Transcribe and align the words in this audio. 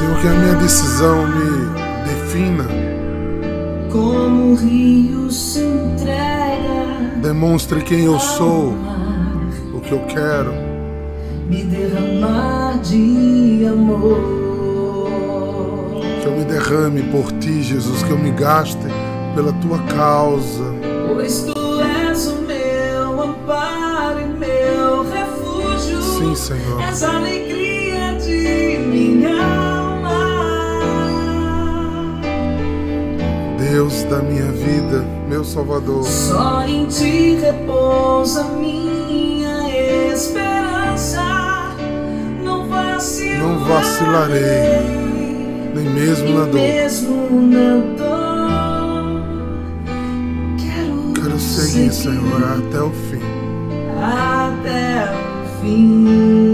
Senhor, 0.00 0.18
que 0.20 0.28
a 0.28 0.32
minha 0.32 0.54
decisão 0.54 1.26
me 1.26 1.68
defina. 2.08 2.64
Como 3.92 4.52
o 4.52 4.54
rio 4.54 5.30
se 5.30 5.60
entrega. 5.60 7.20
Demonstre 7.20 7.82
quem 7.82 8.06
eu 8.06 8.18
sou, 8.18 8.72
o 9.74 9.80
que 9.80 9.92
eu 9.92 10.00
quero. 10.06 10.54
Me 11.48 11.64
derramar 11.64 12.78
de 12.80 13.66
amor. 13.70 14.16
Que 16.22 16.26
eu 16.28 16.32
me 16.32 16.44
derrame 16.44 17.02
por 17.02 17.30
ti, 17.32 17.62
Jesus, 17.62 18.02
que 18.02 18.10
eu 18.10 18.18
me 18.18 18.30
gaste 18.30 18.86
pela 19.34 19.52
tua 19.54 19.78
causa. 19.94 20.64
Pois 21.12 21.42
tu 21.42 21.80
és 22.08 22.26
o 22.28 22.36
meu 22.36 23.22
amparo 23.22 24.20
e 24.20 24.24
meu 24.24 25.02
refúgio. 25.02 26.00
Sim, 26.00 26.34
Senhor. 26.34 26.80
És 26.80 27.02
alegria 27.02 27.49
Deus 33.80 34.02
da 34.02 34.18
minha 34.18 34.52
vida, 34.52 35.02
meu 35.26 35.42
Salvador. 35.42 36.04
Só 36.04 36.66
em 36.68 36.84
ti 36.84 37.38
repousa 37.40 38.44
minha 38.44 40.12
esperança. 40.12 41.22
Não 42.44 42.68
vacilarei. 42.68 43.38
Não 43.38 43.58
vacilarei, 43.60 44.82
nem 45.74 45.84
mesmo 45.94 46.28
na 46.28 46.44
dor. 46.44 46.60
Mesmo 46.60 47.40
na 47.40 47.76
dor. 47.96 49.22
Quero, 50.58 51.14
Quero 51.14 51.38
seguir, 51.38 51.90
Senhor, 51.90 52.44
até 52.58 52.82
o 52.82 52.90
fim. 52.90 53.22
Até 53.98 55.10
o 55.10 55.62
fim. 55.62 56.49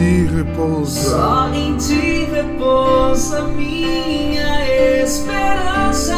Ti 0.00 0.24
repousa. 0.34 1.10
Só 1.10 1.50
em 1.52 1.76
ti 1.76 2.24
repousa 2.32 3.42
minha 3.48 5.02
esperança. 5.02 6.16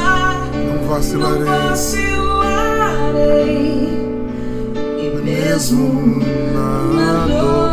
Não 0.55 0.77
Não 0.77 0.87
vacilarei, 0.87 1.45
vacilarei. 1.45 2.23
E 4.99 5.11
mesmo 5.25 6.21
na 6.55 7.27
dor, 7.27 7.71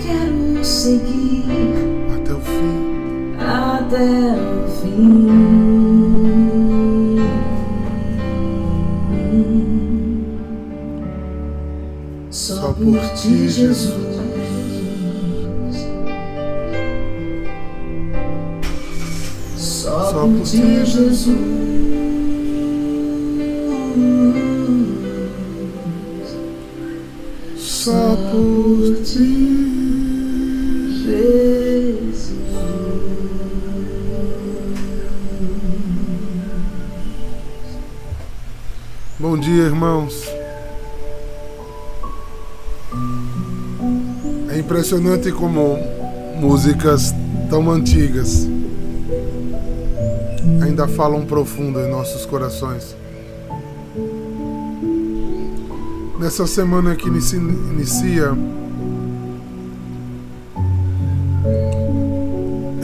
quero 0.00 0.64
seguir 0.64 1.44
até 2.16 2.32
o 2.32 2.40
fim. 2.40 3.36
até 3.38 4.34
o 4.34 4.68
fim. 4.80 5.94
Só 12.30 12.72
por 12.72 13.00
ti, 13.14 13.48
Jesus. 13.48 14.03
Só, 20.14 20.28
por 20.28 20.42
ti, 20.44 20.86
Jesus. 20.86 21.26
Só 27.58 28.16
por 28.30 28.96
ti. 29.02 29.50
Jesus. 31.02 32.32
Bom 39.18 39.36
dia, 39.36 39.64
irmãos. 39.64 40.22
É 44.48 44.60
impressionante 44.60 45.32
como 45.32 45.76
músicas 46.40 47.12
tão 47.50 47.68
antigas 47.68 48.46
ainda 50.64 50.88
falam 50.88 51.24
profundo 51.24 51.78
em 51.80 51.90
nossos 51.90 52.24
corações. 52.26 52.96
Nessa 56.18 56.46
semana 56.46 56.96
que 56.96 57.06
inici- 57.08 57.36
inicia, 57.36 58.32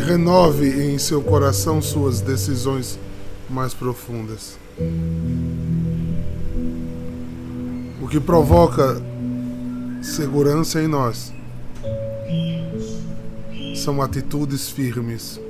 renove 0.06 0.92
em 0.92 0.98
seu 0.98 1.22
coração 1.22 1.80
suas 1.80 2.20
decisões 2.20 2.98
mais 3.48 3.72
profundas. 3.72 4.58
O 8.02 8.08
que 8.08 8.20
provoca 8.20 9.00
segurança 10.02 10.82
em 10.82 10.86
nós 10.88 11.32
são 13.76 14.02
atitudes 14.02 14.68
firmes, 14.68 15.40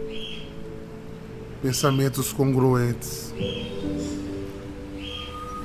pensamentos 1.63 2.33
congruentes, 2.33 3.35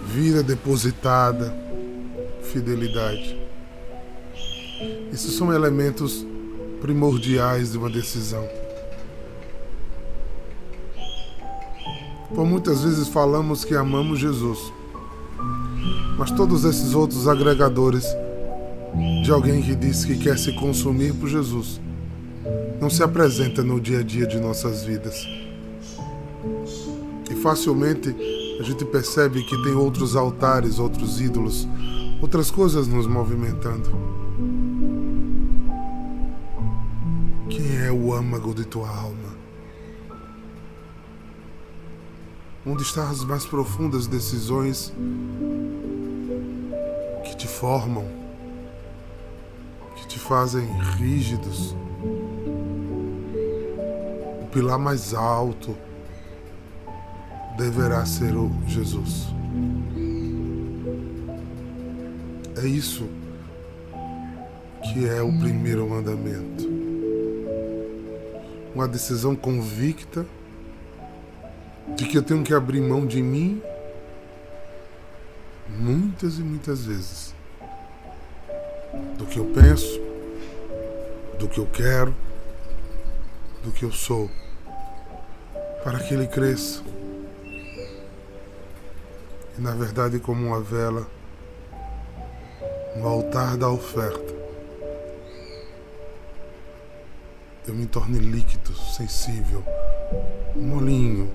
vida 0.07 0.43
depositada, 0.43 1.55
fidelidade. 2.43 3.39
Isso 5.11 5.31
são 5.31 5.53
elementos 5.53 6.25
primordiais 6.81 7.71
de 7.71 7.77
uma 7.77 7.89
decisão. 7.89 8.45
Por 12.33 12.45
muitas 12.45 12.83
vezes 12.83 13.07
falamos 13.07 13.63
que 13.63 13.75
amamos 13.75 14.19
Jesus, 14.19 14.59
mas 16.17 16.31
todos 16.31 16.65
esses 16.65 16.93
outros 16.93 17.27
agregadores 17.27 18.05
de 19.23 19.31
alguém 19.31 19.61
que 19.61 19.75
diz 19.75 20.03
que 20.03 20.17
quer 20.17 20.37
se 20.37 20.53
consumir 20.53 21.13
por 21.13 21.29
Jesus 21.29 21.79
não 22.79 22.89
se 22.89 23.01
apresenta 23.01 23.63
no 23.63 23.79
dia 23.79 23.99
a 23.99 24.03
dia 24.03 24.27
de 24.27 24.39
nossas 24.39 24.83
vidas. 24.83 25.44
Facilmente 27.45 28.09
a 28.59 28.63
gente 28.63 28.83
percebe 28.85 29.43
que 29.43 29.55
tem 29.61 29.75
outros 29.75 30.15
altares, 30.15 30.79
outros 30.79 31.21
ídolos, 31.21 31.67
outras 32.19 32.49
coisas 32.49 32.87
nos 32.87 33.05
movimentando. 33.05 33.91
Quem 37.47 37.85
é 37.85 37.91
o 37.91 38.15
âmago 38.15 38.51
de 38.51 38.65
tua 38.65 38.89
alma? 38.89 39.35
Onde 42.65 42.81
estão 42.81 43.07
as 43.07 43.23
mais 43.23 43.45
profundas 43.45 44.07
decisões 44.07 44.91
que 47.25 47.37
te 47.37 47.47
formam, 47.47 48.07
que 49.97 50.07
te 50.07 50.17
fazem 50.17 50.67
rígidos? 50.97 51.75
O 54.41 54.47
pilar 54.51 54.79
mais 54.79 55.13
alto 55.13 55.77
deverá 57.57 58.05
ser 58.05 58.35
o 58.35 58.51
Jesus. 58.67 59.27
É 62.57 62.67
isso 62.67 63.07
que 64.83 65.07
é 65.07 65.21
o 65.21 65.31
primeiro 65.39 65.89
mandamento. 65.89 66.69
Uma 68.73 68.87
decisão 68.87 69.35
convicta 69.35 70.25
de 71.95 72.05
que 72.05 72.17
eu 72.17 72.23
tenho 72.23 72.43
que 72.43 72.53
abrir 72.53 72.81
mão 72.81 73.05
de 73.05 73.21
mim 73.21 73.61
muitas 75.69 76.37
e 76.37 76.41
muitas 76.41 76.85
vezes. 76.85 77.33
Do 79.17 79.25
que 79.25 79.39
eu 79.39 79.45
penso, 79.45 79.99
do 81.39 81.47
que 81.47 81.59
eu 81.59 81.65
quero, 81.67 82.13
do 83.63 83.71
que 83.71 83.83
eu 83.83 83.91
sou, 83.91 84.29
para 85.83 85.99
que 85.99 86.13
ele 86.13 86.27
cresça. 86.27 86.81
E 89.57 89.61
na 89.61 89.71
verdade, 89.71 90.19
como 90.19 90.47
uma 90.47 90.59
vela 90.59 91.07
no 92.97 93.07
altar 93.07 93.57
da 93.57 93.69
oferta, 93.69 94.35
eu 97.67 97.73
me 97.73 97.87
torne 97.87 98.19
líquido, 98.19 98.75
sensível, 98.75 99.63
molinho 100.55 101.31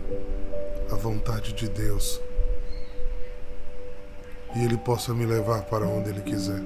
à 0.92 0.94
vontade 0.94 1.52
de 1.54 1.68
Deus. 1.68 2.20
E 4.54 4.64
Ele 4.64 4.76
possa 4.76 5.12
me 5.12 5.26
levar 5.26 5.62
para 5.62 5.86
onde 5.86 6.10
Ele 6.10 6.20
quiser. 6.20 6.62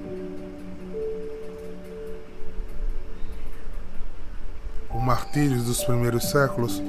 O 4.89 4.99
martírio 4.99 5.61
dos 5.63 5.83
primeiros 5.83 6.29
séculos 6.29 6.81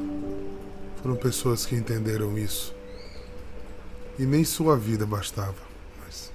foram 1.03 1.17
pessoas 1.17 1.65
que 1.65 1.75
entenderam 1.75 2.37
isso. 2.37 2.76
E 4.19 4.25
nem 4.25 4.45
sua 4.45 4.79
vida 4.79 5.05
bastava. 5.05 5.55
Mas. 6.05 6.33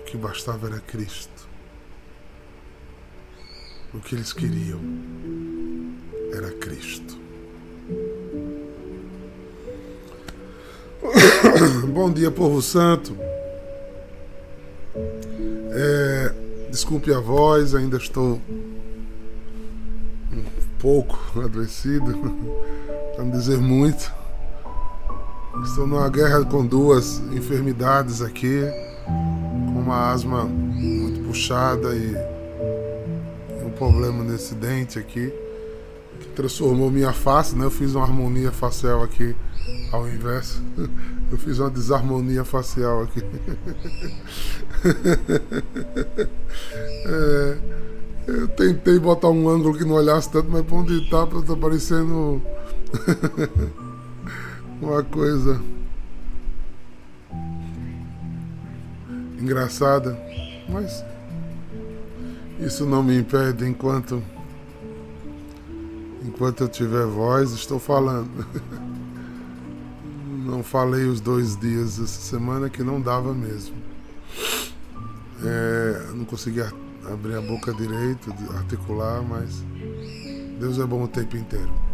O 0.00 0.04
que 0.04 0.16
bastava 0.16 0.66
era 0.66 0.80
Cristo. 0.80 1.48
O 3.94 4.00
que 4.00 4.16
eles 4.16 4.32
queriam 4.32 4.80
era 6.32 6.50
Cristo. 6.52 7.16
Bom 11.92 12.12
dia, 12.12 12.30
povo 12.30 12.60
santo. 12.60 13.16
É, 15.70 16.34
desculpe 16.70 17.12
a 17.14 17.20
voz, 17.20 17.74
ainda 17.74 17.96
estou 17.96 18.40
um 20.32 20.44
pouco 20.80 21.18
adoecido, 21.40 22.12
para 23.14 23.24
não 23.24 23.30
dizer 23.30 23.58
muito. 23.58 24.12
Estou 25.66 25.84
numa 25.84 26.08
guerra 26.08 26.44
com 26.44 26.64
duas 26.64 27.18
enfermidades 27.32 28.22
aqui, 28.22 28.62
com 29.04 29.80
uma 29.80 30.12
asma 30.12 30.44
muito 30.44 31.26
puxada 31.26 31.94
e 31.94 32.14
um 33.62 33.70
problema 33.70 34.22
nesse 34.22 34.54
dente 34.54 34.96
aqui, 34.96 35.30
que 36.20 36.28
transformou 36.28 36.88
minha 36.88 37.12
face, 37.12 37.56
né? 37.56 37.66
Eu 37.66 37.70
fiz 37.70 37.94
uma 37.94 38.04
harmonia 38.04 38.52
facial 38.52 39.02
aqui 39.02 39.34
ao 39.92 40.08
inverso. 40.08 40.62
Eu 41.28 41.36
fiz 41.36 41.58
uma 41.58 41.68
desarmonia 41.68 42.44
facial 42.44 43.02
aqui. 43.02 43.20
É, 47.08 47.56
eu 48.26 48.48
tentei 48.48 48.98
botar 48.98 49.28
um 49.28 49.48
ângulo 49.48 49.78
que 49.78 49.84
não 49.84 49.94
olhasse 49.94 50.28
tanto, 50.28 50.50
mas 50.50 50.64
pra 50.64 50.76
onde 50.76 51.08
tá, 51.08 51.24
tá 51.24 51.56
parecendo 51.56 52.42
uma 54.80 55.02
coisa 55.02 55.60
engraçada. 59.40 60.18
Mas 60.68 61.04
isso 62.60 62.84
não 62.84 63.02
me 63.02 63.18
impede 63.18 63.66
enquanto 63.66 64.22
enquanto 66.24 66.62
eu 66.64 66.68
tiver 66.68 67.06
voz, 67.06 67.52
estou 67.52 67.78
falando. 67.78 68.46
Não 70.44 70.62
falei 70.62 71.06
os 71.06 71.20
dois 71.20 71.58
dias 71.58 71.98
essa 71.98 72.20
semana 72.20 72.70
que 72.70 72.82
não 72.82 73.00
dava 73.00 73.34
mesmo. 73.34 73.74
É, 75.44 76.06
não 76.14 76.24
conseguia 76.24 76.72
abrir 77.12 77.36
a 77.36 77.40
boca 77.40 77.72
direito, 77.74 78.32
articular, 78.56 79.22
mas 79.22 79.64
Deus 80.60 80.78
é 80.78 80.86
bom 80.86 81.02
o 81.02 81.08
tempo 81.08 81.36
inteiro. 81.36 81.85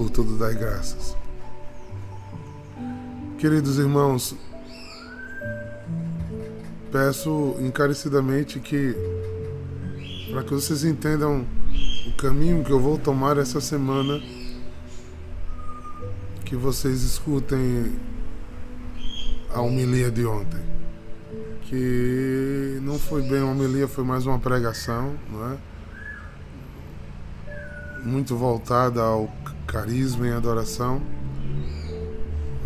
Por 0.00 0.08
tudo 0.08 0.38
dai 0.38 0.54
graças. 0.54 1.14
Queridos 3.38 3.76
irmãos, 3.76 4.34
peço 6.90 7.54
encarecidamente 7.60 8.60
que, 8.60 8.96
para 10.30 10.42
que 10.42 10.54
vocês 10.54 10.84
entendam 10.84 11.46
o 12.06 12.16
caminho 12.16 12.64
que 12.64 12.70
eu 12.70 12.80
vou 12.80 12.96
tomar 12.96 13.36
essa 13.36 13.60
semana, 13.60 14.22
que 16.46 16.56
vocês 16.56 17.02
escutem 17.02 17.94
a 19.52 19.60
homilia 19.60 20.10
de 20.10 20.24
ontem. 20.24 20.62
Que 21.64 22.78
não 22.80 22.98
foi 22.98 23.20
bem 23.20 23.42
uma 23.42 23.52
homilia, 23.52 23.86
foi 23.86 24.02
mais 24.02 24.24
uma 24.24 24.38
pregação, 24.38 25.14
não 25.30 25.52
é? 25.52 25.58
Muito 28.02 28.34
voltada 28.34 29.02
ao 29.02 29.28
carisma 29.70 30.26
e 30.26 30.32
adoração, 30.32 31.00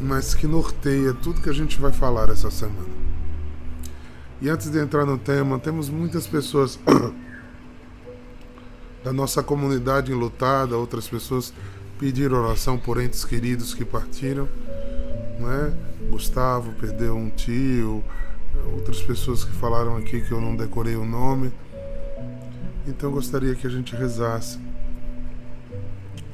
mas 0.01 0.35
que 0.35 0.47
norteia 0.47 1.13
tudo 1.13 1.43
que 1.43 1.51
a 1.51 1.53
gente 1.53 1.79
vai 1.79 1.93
falar 1.93 2.31
essa 2.31 2.51
semana. 2.51 2.95
E 4.41 4.49
antes 4.49 4.71
de 4.71 4.79
entrar 4.79 5.05
no 5.05 5.19
tema, 5.19 5.59
temos 5.59 5.91
muitas 5.91 6.27
pessoas 6.27 6.79
da 9.05 9.13
nossa 9.13 9.43
comunidade 9.43 10.13
enlutada, 10.13 10.79
outras 10.79 11.07
pessoas 11.07 11.53
pedir 11.99 12.33
oração 12.33 12.79
por 12.79 13.01
entes 13.01 13.25
queridos 13.25 13.75
que 13.75 13.85
partiram. 13.85 14.49
Né? 15.39 15.75
Gustavo 16.11 16.73
perdeu 16.73 17.17
um 17.17 17.29
tio, 17.29 18.03
outras 18.73 19.03
pessoas 19.03 19.45
que 19.45 19.53
falaram 19.53 19.97
aqui 19.97 20.23
que 20.23 20.33
eu 20.33 20.41
não 20.41 20.57
decorei 20.57 20.97
o 20.97 21.05
nome. 21.05 21.53
Então 22.87 23.11
gostaria 23.11 23.55
que 23.55 23.67
a 23.67 23.71
gente 23.71 23.95
rezasse, 23.95 24.59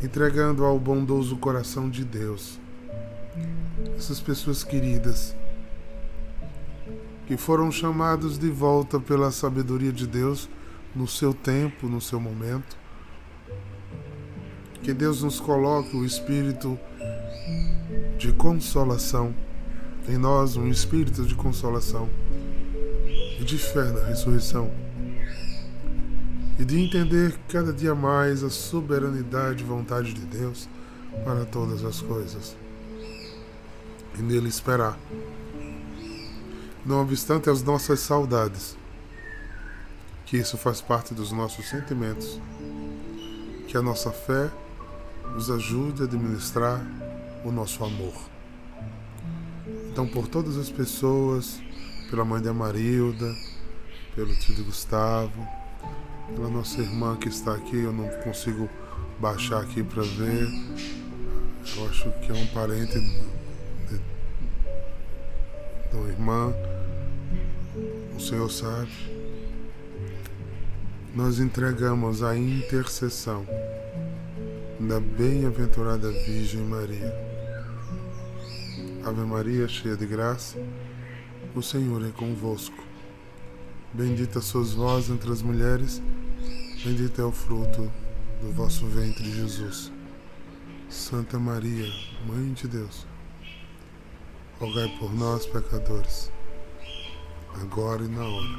entregando 0.03 0.65
ao 0.65 0.79
bondoso 0.79 1.37
coração 1.37 1.89
de 1.89 2.05
Deus 2.05 2.59
essas 3.97 4.21
pessoas 4.21 4.65
queridas 4.65 5.37
que 7.27 7.37
foram 7.37 7.71
chamados 7.71 8.39
de 8.39 8.51
volta 8.51 8.99
pela 8.99 9.31
sabedoria 9.31 9.93
de 9.93 10.07
Deus 10.07 10.49
no 10.95 11.07
seu 11.07 11.33
tempo, 11.33 11.87
no 11.87 12.01
seu 12.01 12.19
momento 12.19 12.81
que 14.83 14.95
Deus 14.95 15.23
nos 15.23 15.39
coloque 15.39 15.97
o 15.97 16.05
espírito 16.05 16.79
de 18.19 18.33
consolação 18.33 19.35
em 20.09 20.17
nós, 20.17 20.57
um 20.57 20.69
espírito 20.69 21.25
de 21.25 21.35
consolação 21.35 22.09
e 23.39 23.45
de 23.45 23.59
fé 23.59 23.85
na 23.85 24.07
ressurreição. 24.07 24.71
E 26.61 26.65
de 26.65 26.79
entender 26.79 27.41
cada 27.49 27.73
dia 27.73 27.95
mais 27.95 28.45
a 28.45 28.51
soberanidade 28.51 29.65
e 29.65 29.67
vontade 29.67 30.13
de 30.13 30.21
Deus 30.27 30.69
para 31.25 31.47
todas 31.47 31.83
as 31.83 32.03
coisas. 32.03 32.55
E 34.19 34.21
nele 34.21 34.51
esperar. 34.51 34.99
Não 36.85 37.01
obstante 37.01 37.49
as 37.49 37.63
nossas 37.63 38.01
saudades, 38.01 38.77
que 40.27 40.37
isso 40.37 40.59
faz 40.59 40.83
parte 40.83 41.15
dos 41.15 41.33
nossos 41.33 41.67
sentimentos, 41.67 42.39
que 43.67 43.79
a 43.79 43.81
nossa 43.81 44.11
fé 44.11 44.51
nos 45.33 45.51
ajude 45.51 46.03
a 46.03 46.05
administrar 46.05 46.79
o 47.43 47.51
nosso 47.51 47.83
amor. 47.83 48.13
Então, 49.91 50.07
por 50.07 50.29
todas 50.29 50.59
as 50.59 50.69
pessoas, 50.69 51.59
pela 52.11 52.23
mãe 52.23 52.43
da 52.43 52.53
Marilda, 52.53 53.35
pelo 54.15 54.37
tio 54.37 54.55
de 54.55 54.63
Gustavo, 54.63 55.60
pela 56.35 56.49
nossa 56.49 56.81
irmã 56.81 57.17
que 57.17 57.29
está 57.29 57.55
aqui, 57.55 57.77
eu 57.77 57.93
não 57.93 58.09
consigo 58.23 58.69
baixar 59.19 59.61
aqui 59.61 59.83
para 59.83 60.03
ver. 60.03 60.49
Eu 61.77 61.89
acho 61.89 62.11
que 62.21 62.31
é 62.31 62.35
um 62.35 62.47
parente 62.49 62.99
de, 62.99 64.01
uma 65.93 66.09
irmã. 66.09 66.55
O 68.17 68.21
Senhor 68.21 68.51
sabe. 68.51 68.91
Nós 71.15 71.41
entregamos 71.41 72.23
a 72.23 72.37
intercessão 72.37 73.45
da 74.79 75.01
bem-aventurada 75.01 76.11
Virgem 76.11 76.63
Maria. 76.63 77.31
Ave 79.05 79.23
Maria, 79.23 79.67
cheia 79.67 79.97
de 79.97 80.07
graça, 80.07 80.59
o 81.55 81.63
Senhor 81.63 82.07
é 82.07 82.11
convosco. 82.11 82.77
Bendita 83.93 84.41
sois 84.41 84.73
vós 84.73 85.11
entre 85.11 85.33
as 85.33 85.43
mulheres, 85.43 86.01
bendito 86.85 87.21
é 87.21 87.25
o 87.25 87.33
fruto 87.33 87.91
do 88.41 88.53
vosso 88.53 88.87
ventre, 88.87 89.31
Jesus. 89.31 89.93
Santa 90.89 91.39
Maria, 91.39 91.87
Mãe 92.27 92.53
de 92.53 92.67
Deus, 92.67 93.07
rogai 94.59 94.89
por 94.99 95.15
nós, 95.15 95.47
pecadores, 95.47 96.33
agora 97.61 98.03
e 98.03 98.09
na 98.09 98.25
hora 98.27 98.59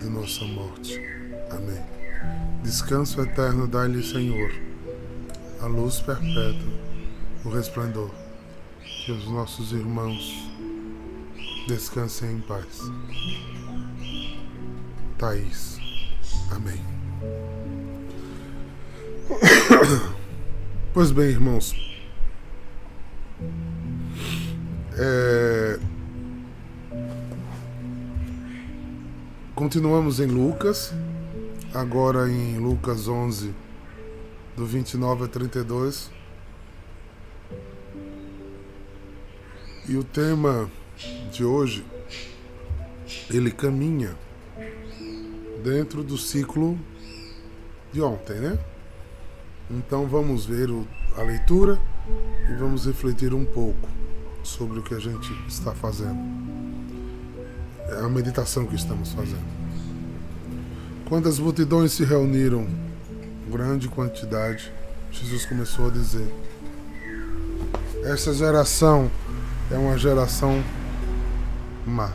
de 0.00 0.08
nossa 0.08 0.44
morte. 0.46 0.98
Amém. 1.50 1.84
Descanso 2.62 3.20
eterno 3.20 3.66
dai-lhe, 3.66 4.02
Senhor 4.02 4.70
a 5.60 5.66
luz 5.66 6.00
perpétua, 6.00 6.72
o 7.44 7.50
resplendor. 7.50 8.10
Que 9.04 9.12
os 9.12 9.26
nossos 9.26 9.72
irmãos 9.72 10.48
descansem 11.66 12.32
em 12.32 12.40
paz. 12.40 12.80
Thaís. 15.18 15.78
Amém. 16.50 16.99
Pois 20.92 21.12
bem, 21.12 21.28
irmãos. 21.28 21.72
É... 24.96 25.78
Continuamos 29.54 30.18
em 30.20 30.26
Lucas, 30.26 30.92
agora 31.74 32.30
em 32.30 32.58
Lucas 32.58 33.06
11 33.06 33.54
do 34.56 34.66
29 34.66 35.24
a 35.24 35.28
32. 35.28 36.10
E 39.88 39.96
o 39.96 40.04
tema 40.04 40.70
de 41.30 41.44
hoje, 41.44 41.84
ele 43.28 43.50
caminha 43.50 44.16
dentro 45.62 46.02
do 46.02 46.16
ciclo 46.16 46.78
de 47.92 48.00
ontem, 48.00 48.34
né? 48.34 48.58
Então 49.70 50.06
vamos 50.06 50.44
ver 50.44 50.70
o, 50.70 50.86
a 51.16 51.22
leitura 51.22 51.78
e 52.50 52.54
vamos 52.54 52.86
refletir 52.86 53.32
um 53.34 53.44
pouco. 53.44 53.88
sobre 54.42 54.78
o 54.78 54.82
que 54.82 54.94
a 54.94 54.98
gente 54.98 55.32
está 55.46 55.74
fazendo. 55.74 56.18
É 57.88 58.00
a 58.04 58.08
meditação 58.08 58.66
que 58.66 58.74
estamos 58.74 59.12
fazendo. 59.12 59.44
Quando 61.08 61.28
as 61.28 61.38
multidões 61.38 61.92
se 61.92 62.04
reuniram, 62.04 62.66
grande 63.50 63.88
quantidade, 63.88 64.72
Jesus 65.10 65.44
começou 65.44 65.88
a 65.88 65.90
dizer: 65.90 66.26
Essa 68.04 68.32
geração 68.32 69.10
é 69.70 69.76
uma 69.76 69.98
geração 69.98 70.62
má. 71.86 72.12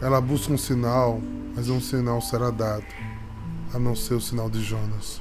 Ela 0.00 0.20
busca 0.20 0.52
um 0.52 0.58
sinal, 0.58 1.20
mas 1.54 1.68
um 1.68 1.80
sinal 1.80 2.20
será 2.20 2.50
dado, 2.50 2.84
a 3.76 3.78
não 3.78 3.94
ser 3.94 4.14
o 4.14 4.20
sinal 4.22 4.48
de 4.48 4.62
Jonas. 4.62 5.20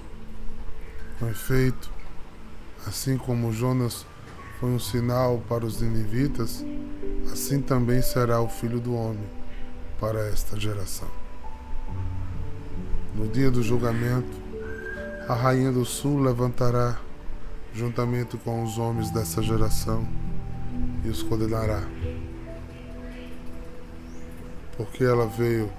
Com 1.19 1.27
efeito, 1.27 1.91
assim 2.87 3.17
como 3.17 3.51
Jonas 3.51 4.05
foi 4.61 4.69
um 4.69 4.79
sinal 4.79 5.43
para 5.49 5.65
os 5.65 5.81
ninivitas, 5.81 6.63
assim 7.33 7.61
também 7.61 8.01
será 8.01 8.39
o 8.39 8.47
filho 8.47 8.79
do 8.79 8.95
homem 8.95 9.27
para 9.99 10.25
esta 10.29 10.57
geração. 10.57 11.09
No 13.13 13.27
dia 13.27 13.51
do 13.51 13.61
julgamento, 13.61 14.41
a 15.27 15.33
rainha 15.33 15.73
do 15.73 15.83
sul 15.83 16.21
levantará 16.21 16.97
juntamente 17.73 18.37
com 18.37 18.63
os 18.63 18.77
homens 18.77 19.11
dessa 19.11 19.43
geração 19.43 20.07
e 21.03 21.09
os 21.09 21.21
condenará. 21.21 21.83
Porque 24.77 25.03
ela 25.03 25.27
veio 25.27 25.69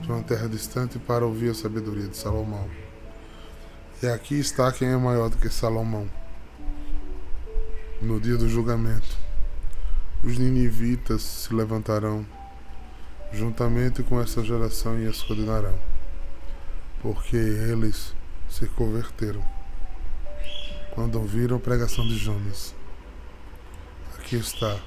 de 0.00 0.10
uma 0.10 0.22
terra 0.22 0.48
distante 0.48 0.98
para 0.98 1.26
ouvir 1.26 1.50
a 1.50 1.54
sabedoria 1.54 2.06
de 2.06 2.16
Salomão. 2.16 2.68
E 4.02 4.06
aqui 4.06 4.38
está 4.38 4.70
quem 4.70 4.88
é 4.88 4.96
maior 4.96 5.28
do 5.28 5.36
que 5.36 5.48
Salomão. 5.48 6.08
No 8.00 8.20
dia 8.20 8.36
do 8.36 8.48
julgamento, 8.48 9.18
os 10.22 10.38
ninivitas 10.38 11.22
se 11.22 11.52
levantarão 11.52 12.24
juntamente 13.32 14.02
com 14.02 14.20
essa 14.20 14.42
geração 14.42 14.98
e 15.00 15.06
as 15.06 15.22
condenarão, 15.22 15.78
porque 17.02 17.36
eles 17.36 18.14
se 18.48 18.66
converteram 18.66 19.44
quando 20.94 21.16
ouviram 21.18 21.56
a 21.56 21.60
pregação 21.60 22.06
de 22.06 22.16
Jonas. 22.16 22.74
Aqui 24.18 24.36
está 24.36 24.80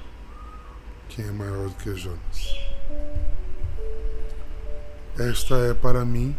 quem 1.08 1.26
é 1.26 1.30
maior 1.30 1.68
do 1.68 1.74
que 1.76 1.94
Jonas. 1.94 2.54
Esta 5.18 5.56
é 5.56 5.74
para 5.74 6.06
mim 6.06 6.34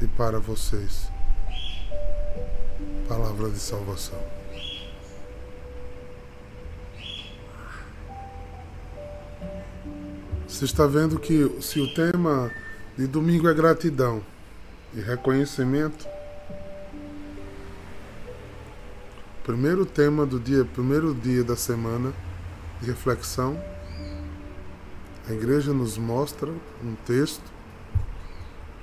e 0.00 0.06
para 0.06 0.38
vocês 0.38 1.12
palavra 3.06 3.50
de 3.50 3.58
salvação. 3.58 4.18
Você 10.48 10.64
está 10.64 10.86
vendo 10.86 11.18
que 11.18 11.60
se 11.60 11.78
o 11.78 11.92
tema 11.92 12.50
de 12.96 13.06
domingo 13.06 13.46
é 13.46 13.52
gratidão 13.52 14.24
e 14.94 15.00
reconhecimento, 15.02 16.08
primeiro 19.44 19.84
tema 19.84 20.24
do 20.24 20.40
dia, 20.40 20.64
primeiro 20.64 21.14
dia 21.14 21.44
da 21.44 21.54
semana 21.54 22.14
de 22.80 22.86
reflexão, 22.86 23.62
a 25.32 25.34
igreja 25.34 25.72
nos 25.72 25.96
mostra 25.96 26.50
um 26.84 26.94
texto 27.06 27.50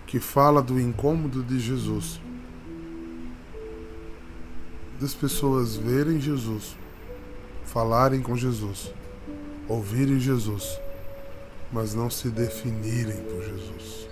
que 0.08 0.20
fala 0.20 0.63
do 0.63 0.79
incômodo 0.79 1.44
de 1.44 1.60
Jesus. 1.60 2.20
Das 5.00 5.13
pessoas 5.13 5.75
verem 5.75 6.20
Jesus, 6.20 6.75
falarem 7.65 8.20
com 8.20 8.36
Jesus, 8.36 8.91
ouvirem 9.68 10.20
Jesus, 10.20 10.79
mas 11.72 11.94
não 11.94 12.10
se 12.10 12.29
definirem 12.29 13.22
por 13.25 13.44
Jesus. 13.44 14.08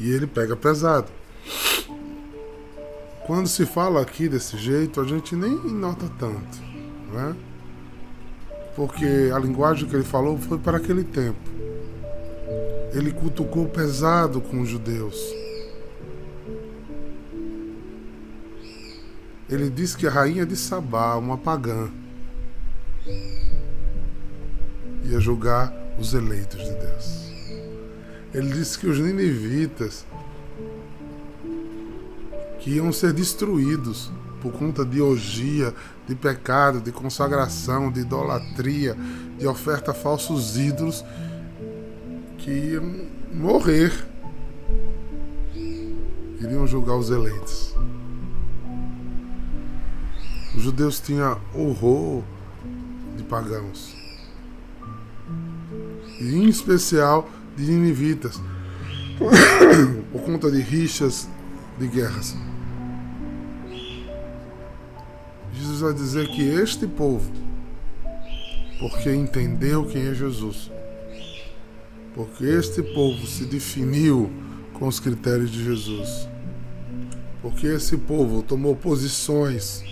E 0.00 0.10
ele 0.10 0.26
pega 0.26 0.56
pesado. 0.56 1.12
Quando 3.26 3.46
se 3.46 3.66
fala 3.66 4.00
aqui 4.00 4.26
desse 4.26 4.56
jeito, 4.56 5.02
a 5.02 5.04
gente 5.04 5.36
nem 5.36 5.54
nota 5.54 6.10
tanto, 6.18 6.58
né? 7.12 7.36
Porque 8.76 9.30
a 9.34 9.38
linguagem 9.38 9.88
que 9.88 9.96
ele 9.96 10.04
falou 10.04 10.36
foi 10.36 10.58
para 10.58 10.76
aquele 10.76 11.02
tempo. 11.02 11.40
Ele 12.92 13.10
cutucou 13.10 13.66
pesado 13.66 14.40
com 14.40 14.60
os 14.60 14.68
judeus. 14.68 15.16
Ele 19.48 19.70
disse 19.70 19.96
que 19.96 20.06
a 20.06 20.10
rainha 20.10 20.44
de 20.44 20.56
Sabá, 20.56 21.14
uma 21.16 21.38
pagã, 21.38 21.88
ia 25.04 25.20
julgar 25.20 25.72
os 25.98 26.12
eleitos 26.12 26.58
de 26.62 26.70
Deus. 26.74 27.32
Ele 28.34 28.52
disse 28.52 28.78
que 28.78 28.86
os 28.86 28.98
ninivitas 28.98 30.04
que 32.58 32.72
iam 32.72 32.92
ser 32.92 33.12
destruídos 33.12 34.10
por 34.40 34.52
conta 34.52 34.84
de 34.84 35.00
orgia, 35.00 35.74
de 36.06 36.14
pecado, 36.14 36.80
de 36.80 36.92
consagração, 36.92 37.90
de 37.90 38.00
idolatria, 38.00 38.96
de 39.38 39.46
oferta 39.46 39.90
a 39.90 39.94
falsos 39.94 40.56
ídolos, 40.56 41.04
que 42.38 42.80
morrer. 43.32 43.92
Iriam 46.40 46.66
julgar 46.66 46.96
os 46.96 47.10
eleitos. 47.10 47.74
Os 50.54 50.62
judeus 50.62 51.00
tinham 51.00 51.40
horror 51.54 52.22
de 53.16 53.22
pagãos. 53.24 53.94
E 56.20 56.34
em 56.34 56.48
especial 56.48 57.28
de 57.56 57.64
ninivitas, 57.64 58.40
por 60.12 60.22
conta 60.22 60.50
de 60.50 60.60
rixas, 60.60 61.28
de 61.78 61.88
guerras. 61.88 62.36
Vai 65.80 65.92
dizer 65.92 66.28
que 66.28 66.42
este 66.42 66.86
povo, 66.86 67.30
porque 68.78 69.14
entendeu 69.14 69.84
quem 69.84 70.06
é 70.06 70.14
Jesus, 70.14 70.70
porque 72.14 72.44
este 72.44 72.82
povo 72.82 73.26
se 73.26 73.44
definiu 73.44 74.30
com 74.72 74.88
os 74.88 74.98
critérios 74.98 75.50
de 75.50 75.62
Jesus, 75.62 76.28
porque 77.42 77.66
esse 77.66 77.96
povo 77.96 78.42
tomou 78.42 78.74
posições, 78.74 79.84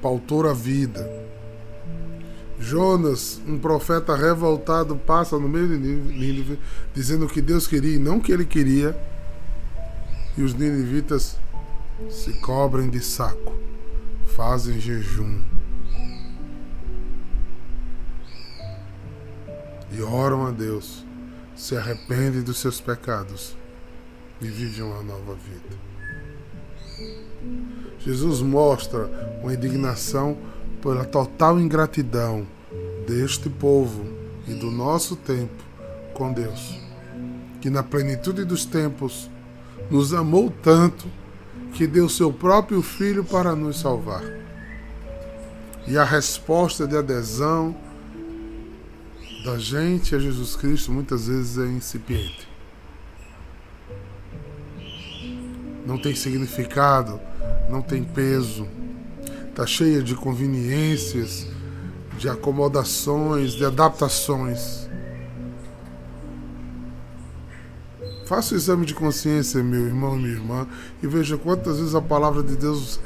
pautou 0.00 0.48
a 0.48 0.54
vida. 0.54 1.10
Jonas, 2.60 3.40
um 3.46 3.58
profeta 3.58 4.14
revoltado, 4.14 4.96
passa 4.96 5.38
no 5.38 5.48
meio 5.48 5.68
de 5.68 5.76
Nínive, 5.76 6.58
dizendo 6.94 7.26
o 7.26 7.28
que 7.28 7.42
Deus 7.42 7.66
queria 7.66 7.96
e 7.96 7.98
não 7.98 8.18
o 8.18 8.20
que 8.20 8.32
ele 8.32 8.44
queria. 8.44 8.96
E 10.38 10.42
os 10.42 10.54
ninivitas 10.54 11.38
se 12.08 12.32
cobrem 12.34 12.88
de 12.90 13.00
saco, 13.00 13.54
fazem 14.34 14.78
jejum 14.78 15.42
e 19.90 20.02
oram 20.02 20.46
a 20.46 20.50
Deus, 20.50 21.04
se 21.54 21.76
arrependem 21.76 22.42
dos 22.42 22.58
seus 22.58 22.80
pecados 22.80 23.56
e 24.40 24.46
vivem 24.46 24.84
uma 24.84 25.02
nova 25.02 25.34
vida. 25.34 25.86
Jesus 27.98 28.40
mostra 28.40 29.10
uma 29.42 29.54
indignação 29.54 30.36
pela 30.82 31.04
total 31.04 31.58
ingratidão 31.58 32.46
deste 33.06 33.48
povo 33.48 34.04
e 34.46 34.54
do 34.54 34.70
nosso 34.70 35.16
tempo 35.16 35.64
com 36.12 36.32
Deus, 36.32 36.78
que 37.60 37.70
na 37.70 37.82
plenitude 37.82 38.44
dos 38.44 38.64
tempos 38.64 39.30
nos 39.90 40.12
amou 40.12 40.52
tanto 40.62 41.06
que 41.72 41.86
deu 41.86 42.08
seu 42.08 42.32
próprio 42.32 42.82
filho 42.82 43.24
para 43.24 43.54
nos 43.54 43.80
salvar. 43.80 44.22
E 45.86 45.96
a 45.96 46.04
resposta 46.04 46.86
de 46.86 46.96
adesão 46.96 47.76
da 49.44 49.58
gente 49.58 50.14
a 50.14 50.18
Jesus 50.18 50.56
Cristo 50.56 50.90
muitas 50.90 51.28
vezes 51.28 51.58
é 51.58 51.66
incipiente. 51.66 52.48
Não 55.86 55.96
tem 55.96 56.16
significado, 56.16 57.20
não 57.70 57.80
tem 57.80 58.02
peso, 58.02 58.66
está 59.48 59.64
cheia 59.64 60.02
de 60.02 60.16
conveniências, 60.16 61.46
de 62.18 62.28
acomodações, 62.28 63.52
de 63.52 63.64
adaptações. 63.64 64.85
Faça 68.26 68.54
o 68.54 68.56
exame 68.56 68.84
de 68.84 68.92
consciência, 68.92 69.62
meu 69.62 69.86
irmão 69.86 70.16
e 70.16 70.22
minha 70.22 70.32
irmã, 70.32 70.66
e 71.00 71.06
veja 71.06 71.38
quantas 71.38 71.78
vezes 71.78 71.94
a 71.94 72.02
palavra 72.02 72.42
de 72.42 72.56
Deus 72.56 72.98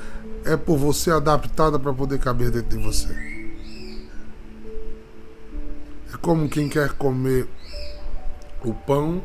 é 0.46 0.56
por 0.56 0.78
você 0.78 1.10
adaptada 1.10 1.78
para 1.78 1.92
poder 1.92 2.18
caber 2.18 2.50
dentro 2.50 2.78
de 2.78 2.82
você. 2.82 3.14
É 6.10 6.16
como 6.22 6.48
quem 6.48 6.70
quer 6.70 6.92
comer 6.94 7.46
o 8.64 8.72
pão 8.72 9.22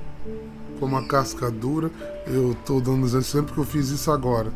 com 0.79 0.85
uma 0.85 1.07
casca 1.07 1.49
dura. 1.49 1.89
Eu 2.27 2.51
estou 2.51 2.81
dando 2.81 3.05
exemplo 3.05 3.23
sempre 3.23 3.53
que 3.53 3.59
eu 3.59 3.65
fiz 3.65 3.87
isso 3.87 4.11
agora. 4.11 4.51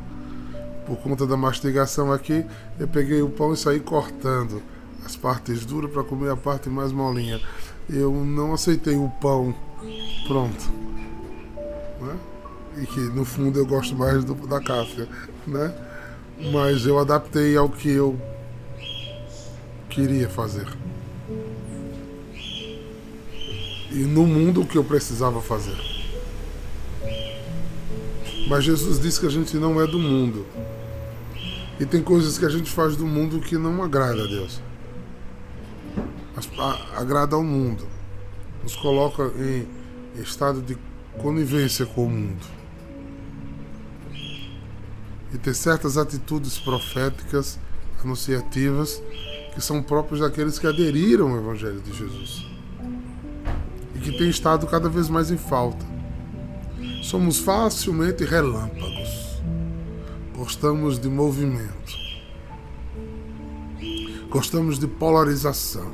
por 0.86 0.98
conta 0.98 1.25
da 1.25 1.38
mastigação 1.38 2.12
aqui, 2.12 2.43
eu 2.79 2.88
peguei 2.88 3.22
o 3.22 3.29
pão 3.29 3.53
e 3.53 3.58
saí 3.58 3.79
cortando 3.79 4.62
as 5.05 5.15
partes 5.15 5.63
duras 5.63 5.89
para 5.89 6.03
comer 6.03 6.31
a 6.31 6.36
parte 6.36 6.67
mais 6.67 6.91
molinha. 6.91 7.39
Eu 7.89 8.12
não 8.25 8.53
aceitei 8.53 8.98
o 8.98 9.08
pão 9.22 9.55
pronto. 10.27 10.88
Né? 12.01 12.18
E 12.77 12.86
que 12.86 13.00
no 13.00 13.25
fundo 13.25 13.60
eu 13.60 13.65
gosto 13.65 13.96
mais 13.96 14.24
do, 14.24 14.36
da 14.48 14.62
casca, 14.62 15.08
né? 15.46 15.74
Mas 16.51 16.86
eu 16.86 16.98
adaptei 16.98 17.58
ao 17.58 17.70
que 17.70 17.89
eu 17.89 18.20
queria 19.89 20.29
fazer. 20.29 20.68
E 23.91 24.03
no 24.03 24.25
mundo 24.25 24.62
o 24.62 24.65
que 24.65 24.77
eu 24.77 24.84
precisava 24.84 25.41
fazer. 25.41 25.75
Mas 28.48 28.63
Jesus 28.63 29.00
disse 29.00 29.20
que 29.20 29.25
a 29.25 29.32
gente 29.32 29.58
não 29.58 29.82
é 29.82 29.86
do 29.86 30.00
mundo. 30.00 30.46
E 31.79 31.86
tem 31.86 32.01
coisas 32.01 32.38
que 32.38 32.46
a 32.46 32.50
gente 32.50 32.70
faz 32.70 32.96
do 32.96 33.06
mundo 33.06 33.39
que 33.39 33.58
não 33.58 33.84
agrada 33.84 34.24
a 34.24 34.27
Deus. 34.27 34.62
Mas 36.36 36.50
agrada 36.96 37.36
ao 37.36 37.44
mundo. 37.44 37.88
Nos 38.63 38.75
coloca 38.75 39.32
em 39.38 39.68
estado 40.22 40.62
de 40.62 40.77
conivência 41.22 41.86
com 41.86 42.06
o 42.06 42.10
mundo. 42.10 42.46
E 45.34 45.38
tem 45.38 45.54
certas 45.54 45.98
atitudes 45.98 46.58
proféticas, 46.58 47.60
anunciativas, 48.04 49.02
que 49.54 49.62
são 49.62 49.84
próprios 49.84 50.22
daqueles 50.22 50.58
que 50.58 50.66
aderiram 50.66 51.32
ao 51.32 51.38
Evangelho 51.38 51.82
de 51.82 51.96
Jesus. 51.96 52.46
E 53.96 54.00
que 54.00 54.18
têm 54.18 54.30
estado 54.30 54.66
cada 54.66 54.90
vez 54.90 55.10
mais 55.10 55.30
em 55.30 55.38
falta. 55.38 55.86
Somos 57.04 57.40
facilmente 57.40 58.24
relâmpagos. 58.24 59.42
Gostamos 60.36 60.98
de 60.98 61.10
movimento. 61.10 62.00
Gostamos 64.30 64.80
de 64.80 64.88
polarização. 64.88 65.92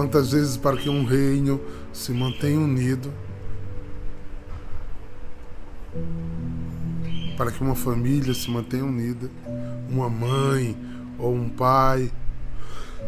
Quantas 0.00 0.32
vezes 0.32 0.56
para 0.56 0.78
que 0.78 0.88
um 0.88 1.04
reino 1.04 1.60
se 1.92 2.10
mantenha 2.10 2.58
unido, 2.58 3.12
para 7.36 7.50
que 7.50 7.60
uma 7.60 7.76
família 7.76 8.32
se 8.32 8.50
mantenha 8.50 8.82
unida, 8.82 9.30
uma 9.90 10.08
mãe 10.08 10.74
ou 11.18 11.34
um 11.34 11.50
pai 11.50 12.10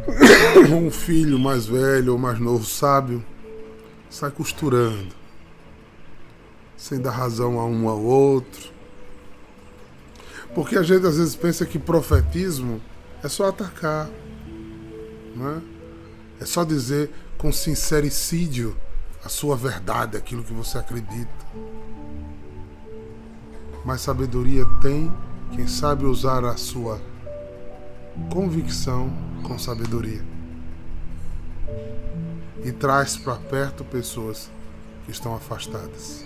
um 0.71 0.91
filho 0.91 1.39
mais 1.39 1.65
velho 1.65 2.13
ou 2.13 2.19
mais 2.19 2.39
novo, 2.39 2.63
sábio, 2.67 3.25
sai 4.11 4.31
costurando, 4.31 5.15
sem 6.77 7.01
dar 7.01 7.13
razão 7.13 7.59
a 7.59 7.65
um 7.65 7.89
ao 7.89 8.03
outro. 8.03 8.71
Porque 10.55 10.77
a 10.77 10.83
gente 10.83 11.07
às 11.07 11.17
vezes 11.17 11.35
pensa 11.35 11.65
que 11.65 11.79
profetismo 11.79 12.83
é 13.25 13.31
só 13.31 13.49
atacar, 13.49 14.11
não 15.35 15.73
é? 16.43 16.47
Só 16.47 16.65
dizer 16.65 17.11
com 17.39 17.53
sincericídio 17.53 18.77
a 19.25 19.29
sua 19.29 19.57
verdade, 19.57 20.17
aquilo 20.17 20.43
que 20.43 20.53
você 20.53 20.79
acredita. 20.79 21.31
Mas 23.85 24.01
sabedoria 24.01 24.65
tem 24.81 25.13
quem 25.53 25.67
sabe 25.67 26.05
usar 26.05 26.45
a 26.45 26.57
sua 26.57 27.01
convicção 28.31 29.11
com 29.43 29.59
sabedoria. 29.59 30.25
E 32.65 32.71
traz 32.71 33.17
para 33.17 33.37
perto 33.37 33.85
pessoas 33.85 34.51
que 35.05 35.11
estão 35.11 35.35
afastadas. 35.35 36.25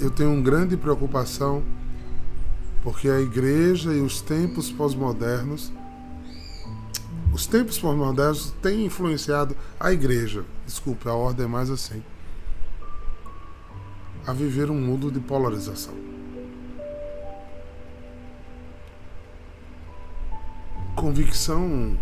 Eu 0.00 0.10
tenho 0.10 0.32
uma 0.32 0.42
grande 0.42 0.76
preocupação 0.76 1.62
porque 2.82 3.08
a 3.08 3.20
igreja 3.20 3.92
e 3.92 4.00
os 4.00 4.20
tempos 4.20 4.70
pós-modernos 4.70 5.72
os 7.36 7.46
tempos 7.46 7.78
pós-modernos 7.78 8.50
têm 8.62 8.86
influenciado 8.86 9.54
a 9.78 9.92
igreja, 9.92 10.42
desculpe, 10.64 11.06
a 11.06 11.12
ordem 11.12 11.44
é 11.44 11.48
mais 11.48 11.68
assim, 11.68 12.02
a 14.26 14.32
viver 14.32 14.70
um 14.70 14.80
mundo 14.80 15.12
de 15.12 15.20
polarização. 15.20 15.94
convicção 20.96 21.94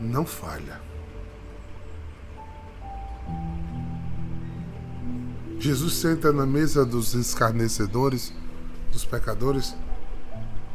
não 0.00 0.24
falha. 0.24 0.80
Jesus 5.58 5.96
senta 5.96 6.32
na 6.32 6.46
mesa 6.46 6.86
dos 6.86 7.12
escarnecedores, 7.12 8.32
dos 8.90 9.04
pecadores, 9.04 9.76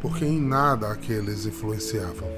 porque 0.05 0.23
em 0.23 0.39
nada 0.39 0.91
aqueles 0.91 1.47
influenciavam. 1.47 2.29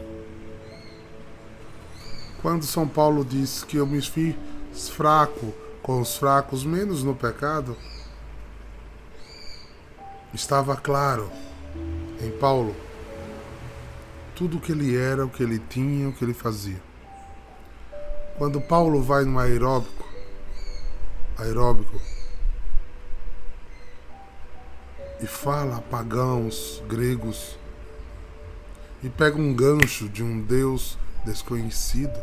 Quando 2.42 2.64
São 2.64 2.88
Paulo 2.88 3.26
diz 3.26 3.62
que 3.62 3.76
eu 3.76 3.86
me 3.86 4.02
fiz 4.02 4.38
fraco 4.88 5.54
com 5.84 6.00
os 6.00 6.16
fracos, 6.16 6.64
menos 6.64 7.04
no 7.04 7.14
pecado, 7.14 7.76
estava 10.34 10.78
claro 10.78 11.30
em 12.22 12.32
Paulo 12.40 12.74
tudo 14.34 14.56
o 14.56 14.62
que 14.62 14.72
ele 14.72 14.96
era, 14.96 15.26
o 15.26 15.30
que 15.30 15.44
ele 15.44 15.60
tinha, 15.60 16.08
o 16.08 16.14
que 16.14 16.24
ele 16.24 16.34
fazia. 16.34 16.82
Quando 18.38 18.62
Paulo 18.62 19.04
vai 19.04 19.26
no 19.26 19.38
aeróbico, 19.38 20.08
aeróbico 21.38 22.00
e 25.22 25.26
fala 25.26 25.78
a 25.78 25.82
pagãos, 25.82 26.82
gregos, 26.88 27.58
e 29.04 29.10
pega 29.10 29.38
um 29.38 29.54
gancho 29.54 30.10
de 30.10 30.24
um 30.24 30.42
Deus 30.42 30.98
desconhecido, 31.26 32.20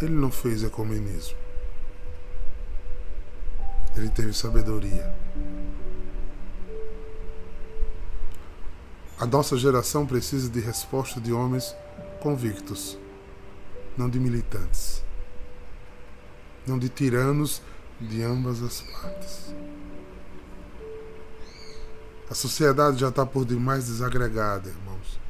ele 0.00 0.12
não 0.14 0.30
fez 0.30 0.62
ecumenismo. 0.62 1.36
Ele 3.96 4.08
teve 4.08 4.32
sabedoria. 4.32 5.14
A 9.18 9.26
nossa 9.26 9.56
geração 9.56 10.04
precisa 10.04 10.50
de 10.50 10.58
resposta 10.58 11.20
de 11.20 11.32
homens 11.32 11.74
convictos, 12.20 12.98
não 13.96 14.10
de 14.10 14.18
militantes, 14.18 15.04
não 16.66 16.78
de 16.78 16.88
tiranos 16.88 17.62
de 18.00 18.22
ambas 18.22 18.60
as 18.62 18.80
partes. 18.80 19.54
A 22.30 22.34
sociedade 22.34 22.98
já 22.98 23.08
está 23.08 23.26
por 23.26 23.44
demais 23.44 23.86
desagregada, 23.86 24.68
irmãos. 24.68 25.20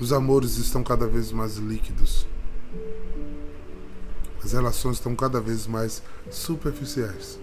Os 0.00 0.12
amores 0.12 0.56
estão 0.58 0.82
cada 0.84 1.06
vez 1.06 1.32
mais 1.32 1.56
líquidos. 1.56 2.26
As 4.42 4.52
relações 4.52 4.96
estão 4.96 5.16
cada 5.16 5.40
vez 5.40 5.66
mais 5.66 6.02
superficiais. 6.30 7.38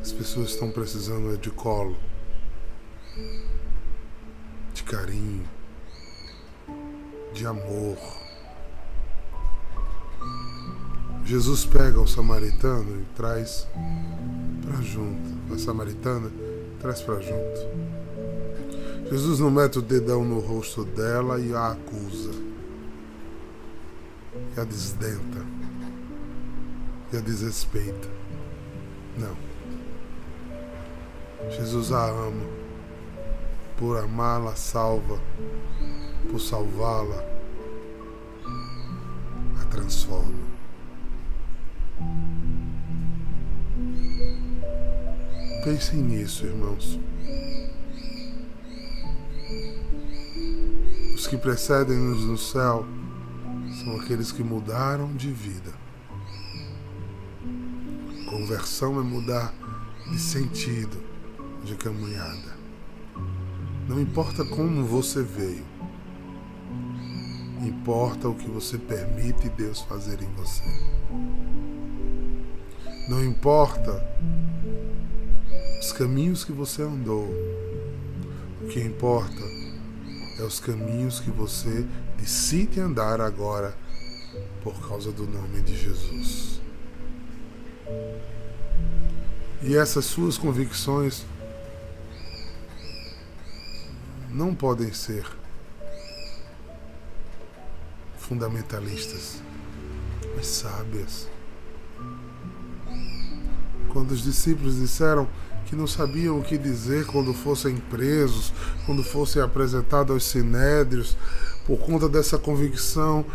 As 0.00 0.12
pessoas 0.12 0.50
estão 0.50 0.70
precisando 0.70 1.36
de 1.38 1.50
colo, 1.50 1.96
de 4.72 4.82
carinho, 4.84 5.48
de 7.32 7.46
amor. 7.46 7.98
Jesus 11.24 11.64
pega 11.64 12.00
o 12.00 12.06
samaritano 12.06 13.00
e 13.00 13.04
traz 13.16 13.66
para 14.68 14.82
junto. 14.82 15.54
A 15.54 15.58
samaritana 15.58 16.30
traz 16.80 17.00
para 17.00 17.20
junto. 17.20 17.88
Jesus 19.10 19.40
não 19.40 19.50
mete 19.50 19.78
o 19.78 19.82
dedão 19.82 20.24
no 20.24 20.38
rosto 20.38 20.84
dela 20.84 21.40
e 21.40 21.54
a 21.54 21.72
acusa. 21.72 22.32
E 24.56 24.60
a 24.60 24.64
desdenta. 24.64 25.44
E 27.12 27.16
a 27.16 27.20
desrespeita. 27.20 28.08
Não. 29.16 29.36
Jesus 31.50 31.90
a 31.92 32.06
ama. 32.06 32.46
Por 33.78 33.96
amá-la, 33.96 34.54
salva. 34.54 35.18
Por 36.30 36.40
salvá-la, 36.40 37.24
a 39.62 39.64
transforma. 39.66 40.57
Pensem 45.68 46.00
nisso, 46.00 46.46
irmãos. 46.46 46.98
Os 51.14 51.26
que 51.26 51.36
precedem-nos 51.36 52.24
no 52.24 52.38
céu 52.38 52.86
são 53.84 54.00
aqueles 54.00 54.32
que 54.32 54.42
mudaram 54.42 55.14
de 55.14 55.30
vida. 55.30 55.70
Conversão 58.30 58.98
é 58.98 59.02
mudar 59.02 59.52
de 60.10 60.18
sentido 60.18 60.96
de 61.62 61.74
caminhada. 61.74 62.56
Não 63.86 64.00
importa 64.00 64.46
como 64.46 64.86
você 64.86 65.22
veio, 65.22 65.66
Importa 67.60 68.28
o 68.28 68.34
que 68.34 68.48
você 68.48 68.78
permite 68.78 69.50
Deus 69.50 69.82
fazer 69.82 70.22
em 70.22 70.32
você. 70.34 70.62
Não 73.08 73.22
importa 73.22 74.02
os 75.80 75.92
caminhos 75.92 76.44
que 76.44 76.52
você 76.52 76.82
andou. 76.82 77.28
O 78.62 78.68
que 78.68 78.80
importa 78.80 79.42
é 80.38 80.42
os 80.42 80.60
caminhos 80.60 81.20
que 81.20 81.30
você 81.30 81.86
decide 82.16 82.80
andar 82.80 83.20
agora 83.20 83.74
por 84.62 84.88
causa 84.88 85.12
do 85.12 85.26
nome 85.26 85.60
de 85.62 85.76
Jesus. 85.76 86.60
E 89.62 89.76
essas 89.76 90.04
suas 90.04 90.36
convicções 90.36 91.24
não 94.30 94.54
podem 94.54 94.92
ser 94.92 95.26
fundamentalistas, 98.18 99.42
mas 100.36 100.46
sábias. 100.46 101.28
Quando 103.88 104.12
os 104.12 104.22
discípulos 104.22 104.76
disseram 104.76 105.26
que 105.68 105.76
não 105.76 105.86
sabiam 105.86 106.38
o 106.38 106.42
que 106.42 106.56
dizer 106.56 107.04
quando 107.04 107.34
fossem 107.34 107.76
presos, 107.76 108.52
quando 108.86 109.04
fossem 109.04 109.42
apresentados 109.42 110.14
aos 110.14 110.24
sinédrios, 110.24 111.14
por 111.66 111.78
conta 111.78 112.08
dessa 112.08 112.38
convicção, 112.38 113.26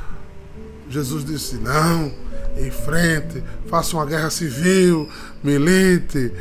Jesus 0.89 1.23
disse: 1.23 1.55
Não, 1.57 2.11
em 2.57 2.71
frente, 2.71 3.43
faça 3.67 3.95
uma 3.95 4.05
guerra 4.05 4.31
civil, 4.31 5.07
milite, 5.43 6.33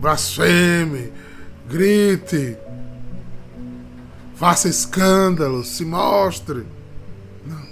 blasfeme, 0.00 1.12
grite, 1.68 2.56
faça 4.36 4.68
escândalo, 4.68 5.64
se 5.64 5.84
mostre. 5.84 6.64
Não. 7.44 7.66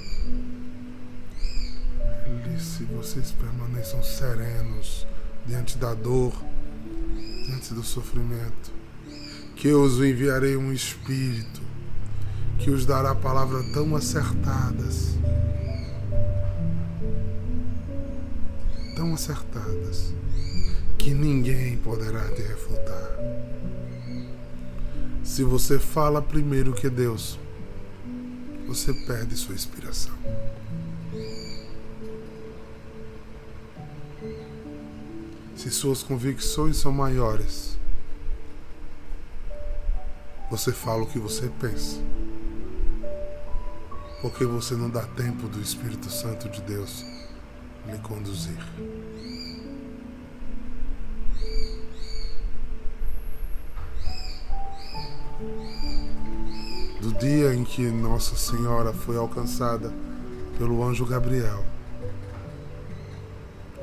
Vocês 2.97 3.31
permaneçam 3.31 4.03
serenos 4.03 5.07
diante 5.47 5.79
da 5.79 5.95
dor 5.95 6.33
do 7.74 7.83
sofrimento, 7.83 8.72
que 9.55 9.68
eu 9.68 9.83
os 9.83 9.98
enviarei 9.98 10.57
um 10.57 10.72
espírito 10.72 11.66
que 12.59 12.70
os 12.70 12.85
dará 12.87 13.14
palavras 13.14 13.64
tão 13.72 13.94
acertadas, 13.94 15.16
tão 18.96 19.14
acertadas, 19.14 20.14
que 20.98 21.12
ninguém 21.12 21.76
poderá 21.76 22.29
te 22.31 22.42
refutar. 22.42 23.11
Se 25.22 25.44
você 25.44 25.79
fala 25.79 26.22
primeiro 26.22 26.72
que 26.72 26.88
Deus, 26.88 27.38
você 28.66 28.92
perde 28.92 29.37
sua 29.37 29.55
inspiração. 29.55 30.14
Se 35.66 35.72
suas 35.72 36.00
convicções 36.00 36.76
são 36.76 36.92
maiores, 36.92 37.76
você 40.48 40.70
fala 40.70 41.02
o 41.02 41.07
que 41.07 41.18
você 41.18 41.50
pensa. 41.61 42.00
Porque 44.22 44.44
você 44.44 44.74
não 44.74 44.88
dá 44.88 45.02
tempo 45.02 45.48
do 45.48 45.61
Espírito 45.61 46.09
Santo 46.09 46.48
de 46.48 46.62
Deus 46.62 47.05
lhe 47.85 47.98
conduzir. 47.98 48.57
Do 57.00 57.12
dia 57.18 57.52
em 57.52 57.64
que 57.64 57.90
Nossa 57.90 58.37
Senhora 58.37 58.92
foi 58.92 59.16
alcançada 59.16 59.92
pelo 60.57 60.85
anjo 60.85 61.05
Gabriel, 61.05 61.64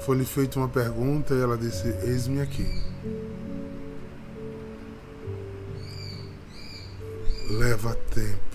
foi-lhe 0.05 0.25
feita 0.25 0.59
uma 0.59 0.67
pergunta 0.67 1.33
e 1.33 1.41
ela 1.41 1.57
disse: 1.57 1.87
Eis-me 2.03 2.41
aqui. 2.41 2.65
Leva 7.49 7.95
tempo. 8.13 8.53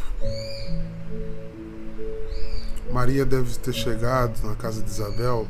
Maria 2.92 3.24
deve 3.24 3.56
ter 3.58 3.72
chegado 3.72 4.46
na 4.46 4.54
casa 4.56 4.82
de 4.82 4.90
Isabel 4.90 5.46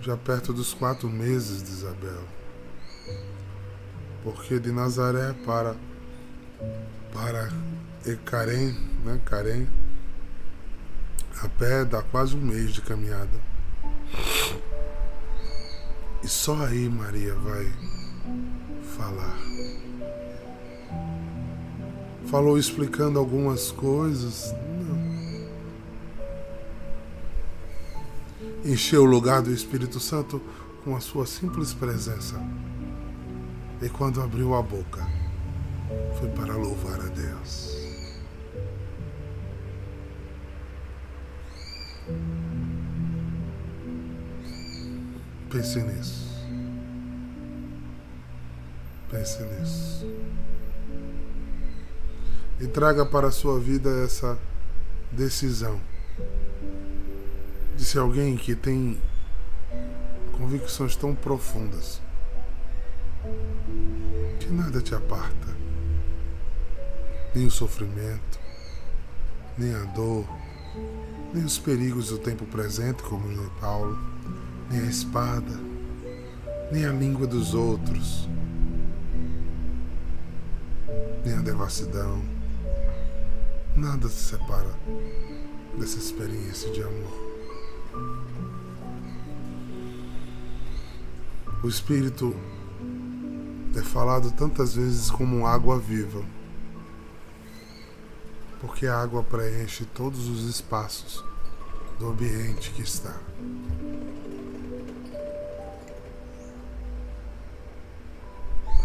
já 0.00 0.16
perto 0.16 0.52
dos 0.52 0.74
quatro 0.74 1.08
meses 1.08 1.62
de 1.62 1.70
Isabel. 1.70 2.22
Porque 4.22 4.58
de 4.58 4.70
Nazaré 4.70 5.34
para 5.44 5.74
para 7.12 7.50
Ecarém, 8.04 8.76
né, 9.04 9.20
Carém, 9.24 9.68
a 11.42 11.48
pé 11.48 11.84
dá 11.84 12.02
quase 12.02 12.36
um 12.36 12.40
mês 12.40 12.72
de 12.72 12.82
caminhada. 12.82 13.53
E 16.24 16.28
só 16.28 16.56
aí 16.64 16.88
Maria 16.88 17.34
vai 17.34 17.70
falar. 18.96 19.38
Falou 22.24 22.56
explicando 22.56 23.18
algumas 23.18 23.70
coisas. 23.70 24.54
Não. 24.80 25.04
Encheu 28.64 29.02
o 29.02 29.04
lugar 29.04 29.42
do 29.42 29.52
Espírito 29.52 30.00
Santo 30.00 30.40
com 30.82 30.96
a 30.96 31.00
sua 31.00 31.26
simples 31.26 31.74
presença. 31.74 32.40
E 33.82 33.88
quando 33.90 34.22
abriu 34.22 34.54
a 34.54 34.62
boca, 34.62 35.06
foi 36.18 36.30
para 36.30 36.56
louvar 36.56 37.00
a 37.00 37.08
Deus. 37.08 37.83
Pense 45.54 45.80
nisso. 45.80 46.28
Pense 49.08 49.40
nisso. 49.40 50.04
E 52.60 52.66
traga 52.66 53.06
para 53.06 53.28
a 53.28 53.30
sua 53.30 53.60
vida 53.60 53.88
essa 54.04 54.36
decisão 55.12 55.80
de 57.76 57.84
ser 57.84 58.00
alguém 58.00 58.36
que 58.36 58.56
tem 58.56 59.00
convicções 60.36 60.96
tão 60.96 61.14
profundas 61.14 62.02
que 64.40 64.50
nada 64.50 64.80
te 64.80 64.92
aparta, 64.92 65.54
nem 67.32 67.46
o 67.46 67.50
sofrimento, 67.50 68.40
nem 69.56 69.72
a 69.72 69.84
dor, 69.84 70.26
nem 71.32 71.44
os 71.44 71.60
perigos 71.60 72.08
do 72.08 72.18
tempo 72.18 72.44
presente, 72.44 73.04
como 73.04 73.30
em 73.30 73.48
Paulo 73.60 73.96
nem 74.70 74.80
a 74.80 74.86
espada, 74.86 75.60
nem 76.70 76.84
a 76.86 76.92
língua 76.92 77.26
dos 77.26 77.54
outros, 77.54 78.28
nem 81.24 81.34
a 81.34 81.40
devassidão. 81.40 82.22
Nada 83.76 84.08
se 84.08 84.30
separa 84.30 84.70
dessa 85.78 85.98
experiência 85.98 86.70
de 86.70 86.82
amor. 86.82 87.24
O 91.62 91.68
Espírito 91.68 92.36
é 93.74 93.82
falado 93.82 94.30
tantas 94.32 94.74
vezes 94.74 95.10
como 95.10 95.46
água 95.46 95.78
viva, 95.78 96.22
porque 98.60 98.86
a 98.86 99.00
água 99.00 99.22
preenche 99.22 99.84
todos 99.84 100.28
os 100.28 100.48
espaços 100.48 101.24
do 101.98 102.08
ambiente 102.08 102.70
que 102.70 102.82
está. 102.82 103.18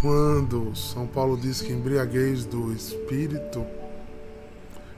Quando 0.02 0.74
São 0.78 1.06
Paulo 1.06 1.36
diz 1.36 1.62
que 1.62 1.74
embriaguez 1.74 2.46
do 2.46 2.72
Espírito, 2.72 3.66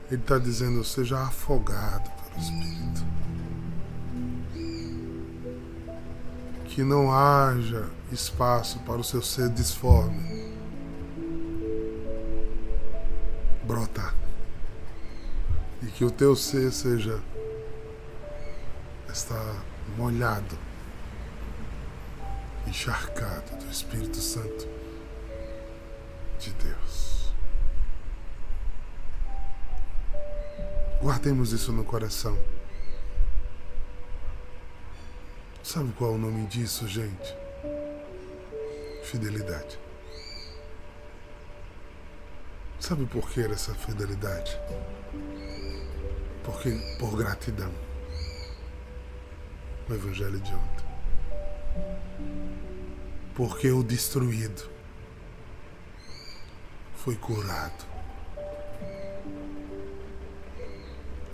ele 0.08 0.20
está 0.20 0.38
dizendo 0.38 0.84
seja 0.84 1.18
afogado 1.18 2.08
pelo 2.08 2.40
Espírito. 2.40 3.04
Que 6.66 6.84
não 6.84 7.12
haja 7.12 7.90
espaço 8.12 8.78
para 8.80 9.00
o 9.00 9.04
seu 9.04 9.20
ser 9.20 9.48
disforme 9.48 10.52
brotar. 13.64 14.14
E 15.82 15.86
que 15.86 16.04
o 16.04 16.12
teu 16.12 16.36
ser 16.36 16.70
seja 16.70 17.20
está 19.12 19.56
molhado, 19.98 20.56
encharcado 22.68 23.56
do 23.56 23.68
Espírito 23.68 24.18
Santo 24.18 24.81
de 26.42 26.50
Deus. 26.54 27.32
Guardemos 31.00 31.52
isso 31.52 31.72
no 31.72 31.84
coração. 31.84 32.36
Sabe 35.62 35.92
qual 35.92 36.12
é 36.12 36.14
o 36.14 36.18
nome 36.18 36.46
disso, 36.46 36.88
gente? 36.88 37.36
Fidelidade. 39.04 39.78
Sabe 42.80 43.06
por 43.06 43.30
que 43.30 43.40
essa 43.40 43.72
fidelidade? 43.74 44.58
Porque 46.42 46.70
por 46.98 47.16
gratidão. 47.16 47.72
O 49.88 49.94
evangelho 49.94 50.40
de 50.40 50.52
ontem. 50.52 50.86
Porque 53.34 53.70
o 53.70 53.84
destruído 53.84 54.71
foi 57.02 57.16
curado. 57.16 57.84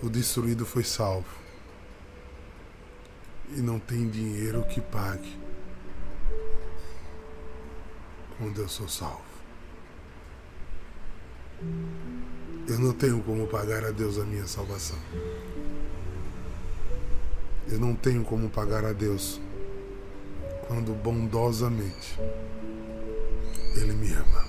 O 0.01 0.09
destruído 0.09 0.65
foi 0.65 0.83
salvo. 0.83 1.27
E 3.55 3.61
não 3.61 3.77
tem 3.79 4.09
dinheiro 4.09 4.65
que 4.65 4.81
pague 4.81 5.37
quando 8.37 8.61
eu 8.61 8.67
sou 8.67 8.87
salvo. 8.87 9.21
Eu 12.67 12.79
não 12.79 12.93
tenho 12.93 13.21
como 13.21 13.45
pagar 13.45 13.85
a 13.85 13.91
Deus 13.91 14.17
a 14.17 14.25
minha 14.25 14.47
salvação. 14.47 14.97
Eu 17.67 17.79
não 17.79 17.93
tenho 17.93 18.23
como 18.23 18.49
pagar 18.49 18.85
a 18.85 18.93
Deus 18.93 19.39
quando 20.67 20.93
bondosamente 20.93 22.19
Ele 23.75 23.93
me 23.93 24.11
ama. 24.13 24.48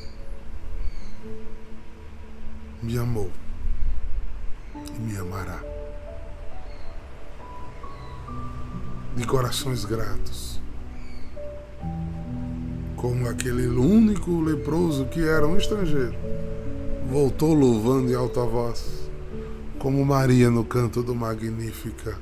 Me 2.83 2.97
amou 2.99 3.31
e 4.75 5.01
me 5.01 5.16
amará. 5.19 5.61
De 9.14 9.27
corações 9.27 9.85
gratos. 9.85 10.61
Como 12.97 13.29
aquele 13.29 13.66
único 13.66 14.40
leproso 14.40 15.07
que 15.07 15.21
era 15.21 15.47
um 15.47 15.57
estrangeiro. 15.57 16.14
Voltou 17.11 17.53
louvando 17.53 18.11
em 18.11 18.14
alta 18.14 18.45
voz. 18.45 19.11
Como 19.79 20.05
Maria 20.05 20.51
no 20.51 20.64
canto 20.64 21.03
do 21.03 21.14
Magnífica 21.14 22.19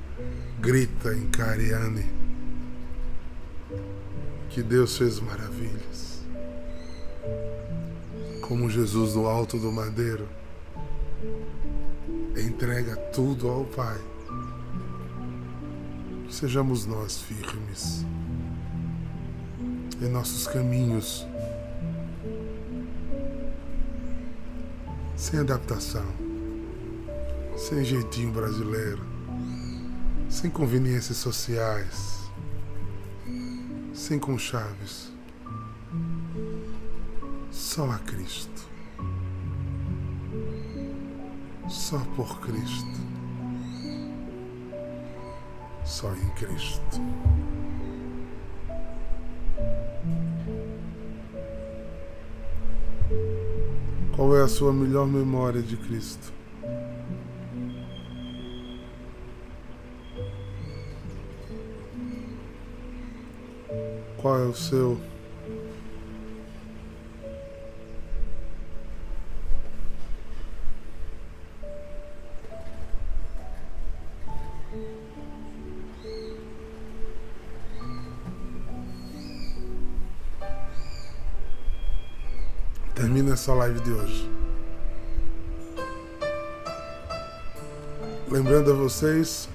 grita 0.61 1.15
em 1.15 1.27
Cariane 1.29 2.05
que 4.51 4.63
Deus 4.63 4.97
fez 4.97 5.21
maravilhas. 5.21 6.23
Como 8.41 8.69
Jesus 8.69 9.15
no 9.15 9.29
alto 9.29 9.57
do 9.57 9.71
madeiro 9.71 10.27
entrega 12.37 12.97
tudo 13.13 13.49
ao 13.49 13.65
Pai. 13.65 13.99
Sejamos 16.31 16.87
nós 16.87 17.21
firmes 17.21 18.05
em 20.01 20.09
nossos 20.09 20.47
caminhos, 20.47 21.27
sem 25.17 25.41
adaptação, 25.41 26.07
sem 27.57 27.85
jeitinho 27.85 28.33
brasileiro, 28.33 29.05
sem 30.29 30.51
conveniências 30.51 31.17
sociais, 31.17 32.31
sem 33.93 34.19
conchaves, 34.19 35.11
só 37.51 37.91
a 37.91 37.99
Cristo 37.99 38.68
só 41.69 41.99
por 42.17 42.41
Cristo. 42.41 42.99
Só 45.85 46.13
em 46.15 46.29
Cristo. 46.31 47.01
Qual 54.17 54.37
é 54.37 54.43
a 54.43 54.49
sua 54.49 54.73
melhor 54.73 55.07
memória 55.07 55.63
de 55.63 55.77
Cristo? 55.77 56.33
Qual 64.17 64.39
é 64.41 64.45
o 64.47 64.55
seu 64.55 64.99
live 83.59 83.81
de 83.81 83.91
hoje. 83.91 84.31
Lembrando 88.31 88.71
a 88.71 88.75
vocês 88.75 89.49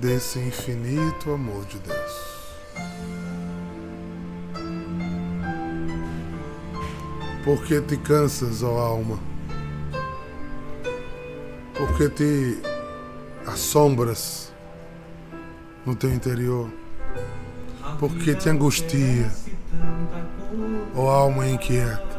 desse 0.00 0.38
infinito 0.38 1.32
amor 1.32 1.64
de 1.64 1.80
Deus. 1.80 2.28
Por 7.44 7.60
que 7.64 7.80
te 7.80 7.96
cansas, 7.96 8.62
ó 8.62 8.78
alma? 8.78 9.18
Por 11.76 11.96
que 11.96 12.08
te 12.08 12.62
assombras 13.46 14.52
no 15.84 15.96
teu 15.96 16.14
interior? 16.14 16.70
Por 17.98 18.14
que 18.16 18.36
te 18.36 18.48
angustia? 18.48 19.28
Ó 20.94 21.00
oh, 21.02 21.10
alma 21.10 21.46
inquieta. 21.46 22.18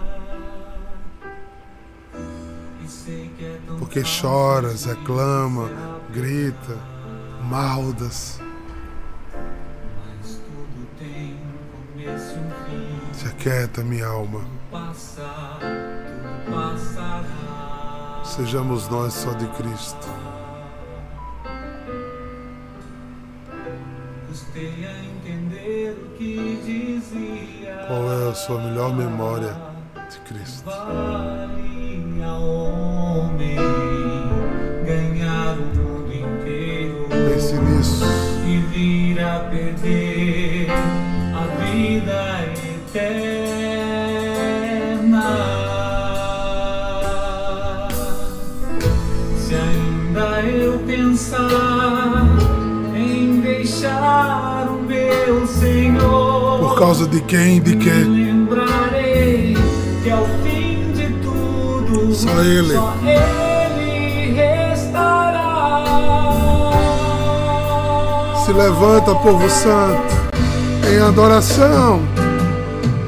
Porque 3.79 4.03
choras, 4.03 4.85
reclama, 4.85 5.69
grita, 6.13 6.75
maldas. 7.43 8.39
Se 13.13 13.27
aquieta, 13.27 13.83
minha 13.83 14.07
alma. 14.07 14.41
Sejamos 18.23 18.87
nós 18.89 19.13
só 19.13 19.31
de 19.33 19.47
Cristo. 19.47 20.28
Qual 27.87 28.11
é 28.11 28.29
a 28.29 28.33
sua 28.35 28.61
melhor 28.61 28.93
memória 28.95 29.55
de 30.09 30.19
Cristo? 30.19 30.69
Causa 56.89 57.05
de 57.05 57.21
quem, 57.21 57.61
de 57.61 57.75
quê? 57.75 57.91
Lembrarei 57.91 59.55
que 60.03 60.09
ao 60.09 60.25
fim 60.41 60.91
de 60.93 61.13
tudo 61.21 62.15
só 62.15 62.41
Ele, 62.41 62.73
só 62.73 62.95
ele 63.03 64.33
restará. 64.33 65.83
Se 68.43 68.51
levanta, 68.51 69.13
povo 69.13 69.47
santo, 69.51 70.15
em 70.91 70.97
adoração. 70.97 72.01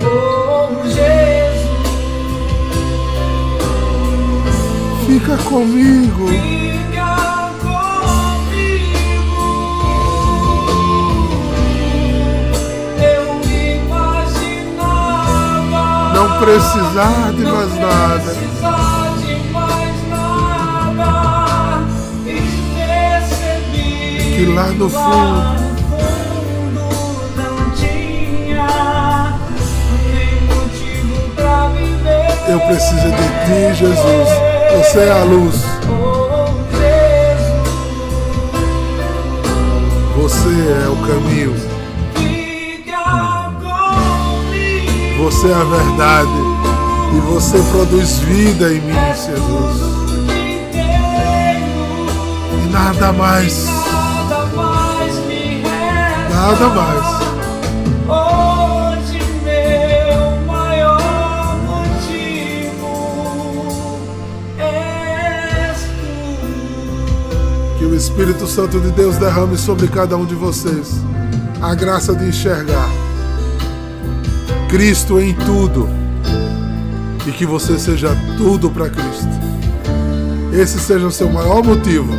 Oh, 0.03 0.87
Jesus, 0.87 1.65
fica 5.07 5.37
comigo. 5.49 6.60
Precisar 16.41 17.33
de 17.33 17.45
mais 17.45 17.75
nada. 17.75 18.35
Que 24.35 24.45
lá 24.47 24.67
no 24.71 24.89
fundo 24.89 25.61
eu 32.49 32.59
preciso 32.61 33.11
de 33.11 33.27
ti, 33.45 33.75
Jesus. 33.75 34.29
Você 34.77 34.99
é 34.99 35.11
a 35.11 35.23
luz. 35.23 35.55
Você 40.15 40.49
é 40.49 40.89
o 40.89 40.95
caminho. 41.07 41.70
Você 45.21 45.49
é 45.49 45.53
a 45.53 45.63
verdade. 45.63 46.31
E 47.15 47.19
você 47.19 47.59
produz 47.69 48.17
vida 48.19 48.73
em 48.73 48.81
mim, 48.81 48.91
Jesus. 48.91 49.81
E 52.53 52.69
nada 52.71 53.13
mais. 53.13 53.65
Nada 56.33 56.69
mais. 56.69 57.21
Que 67.77 67.85
o 67.85 67.95
Espírito 67.95 68.47
Santo 68.47 68.79
de 68.79 68.89
Deus 68.89 69.17
derrame 69.17 69.55
sobre 69.55 69.87
cada 69.87 70.17
um 70.17 70.25
de 70.25 70.33
vocês 70.33 70.95
a 71.61 71.75
graça 71.75 72.15
de 72.15 72.27
enxergar 72.27 72.89
Cristo 74.71 75.19
em 75.19 75.33
tudo 75.33 75.89
e 77.27 77.31
que 77.33 77.45
você 77.45 77.77
seja 77.77 78.15
tudo 78.37 78.71
para 78.71 78.89
Cristo. 78.89 79.27
Esse 80.53 80.79
seja 80.79 81.07
o 81.07 81.11
seu 81.11 81.29
maior 81.29 81.61
motivo, 81.61 82.13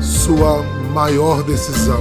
sua 0.00 0.62
maior 0.94 1.42
decisão. 1.42 2.00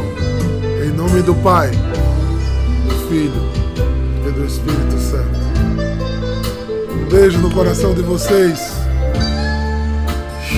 Em 0.86 0.92
nome 0.92 1.24
do 1.24 1.34
Pai, 1.34 1.72
do 1.72 3.10
Filho 3.10 3.42
e 4.28 4.32
do 4.32 4.46
Espírito 4.46 5.00
Santo. 5.00 5.40
Um 6.94 7.10
beijo 7.10 7.40
no 7.40 7.50
coração 7.50 7.96
de 7.96 8.04
vocês. 8.04 8.60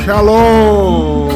Shalom! 0.03 1.26